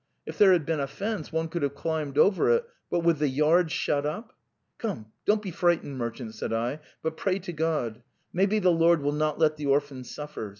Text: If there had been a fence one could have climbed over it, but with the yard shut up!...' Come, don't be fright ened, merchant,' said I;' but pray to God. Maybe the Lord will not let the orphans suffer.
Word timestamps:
If 0.25 0.39
there 0.39 0.51
had 0.51 0.65
been 0.65 0.79
a 0.79 0.87
fence 0.87 1.31
one 1.31 1.47
could 1.47 1.61
have 1.61 1.75
climbed 1.75 2.17
over 2.17 2.49
it, 2.55 2.67
but 2.89 3.01
with 3.01 3.19
the 3.19 3.27
yard 3.27 3.69
shut 3.71 4.03
up!...' 4.03 4.33
Come, 4.79 5.11
don't 5.27 5.43
be 5.43 5.51
fright 5.51 5.83
ened, 5.83 5.95
merchant,' 5.95 6.33
said 6.33 6.51
I;' 6.51 6.79
but 7.03 7.15
pray 7.17 7.37
to 7.37 7.53
God. 7.53 8.01
Maybe 8.33 8.57
the 8.57 8.71
Lord 8.71 9.03
will 9.03 9.11
not 9.11 9.37
let 9.37 9.57
the 9.57 9.67
orphans 9.67 10.09
suffer. 10.09 10.49